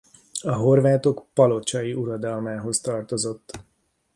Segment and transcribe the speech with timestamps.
[0.43, 3.57] A Horvátok palocsai uradalmához tartozott.